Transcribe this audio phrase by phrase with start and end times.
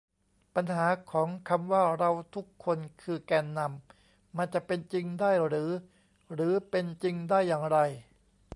[0.55, 5.69] ปัญหาของคำว่า "เราทุกคนคือแกนนำ" มันจะเป็นจริงได้หรือ
[6.33, 7.77] หรือเป็นจริงได้อย่างไร